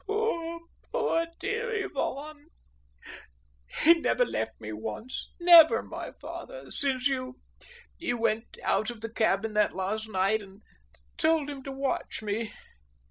"Poor, 0.07 0.61
poor, 0.91 1.27
dear 1.39 1.85
Ivan; 1.85 2.47
he 3.83 3.99
never 3.99 4.25
left 4.25 4.59
me 4.59 4.73
once, 4.73 5.29
never, 5.39 5.83
my 5.83 6.11
father, 6.13 6.71
since 6.71 7.05
you 7.07 7.35
you 7.99 8.17
went 8.17 8.57
out 8.63 8.89
of 8.89 9.01
the 9.01 9.11
cabin 9.13 9.53
that 9.53 9.75
last 9.75 10.09
night 10.09 10.41
and 10.41 10.63
told 11.17 11.51
him 11.51 11.61
to 11.61 11.71
watch 11.71 12.23
me!" 12.23 12.51